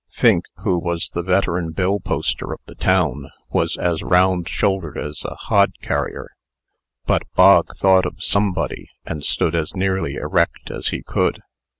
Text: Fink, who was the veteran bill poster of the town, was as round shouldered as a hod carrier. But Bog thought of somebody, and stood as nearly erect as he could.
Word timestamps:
Fink, 0.09 0.45
who 0.63 0.79
was 0.79 1.09
the 1.13 1.21
veteran 1.21 1.73
bill 1.73 1.99
poster 1.99 2.51
of 2.53 2.59
the 2.65 2.73
town, 2.73 3.29
was 3.51 3.77
as 3.77 4.01
round 4.01 4.49
shouldered 4.49 4.97
as 4.97 5.23
a 5.23 5.35
hod 5.35 5.73
carrier. 5.79 6.31
But 7.05 7.21
Bog 7.35 7.67
thought 7.77 8.07
of 8.07 8.15
somebody, 8.17 8.87
and 9.05 9.23
stood 9.23 9.53
as 9.53 9.75
nearly 9.75 10.15
erect 10.15 10.71
as 10.71 10.87
he 10.87 11.03
could. 11.03 11.41